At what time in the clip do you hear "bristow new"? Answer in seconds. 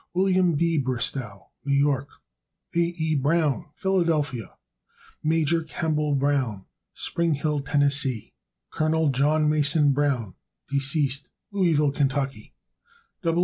0.79-1.75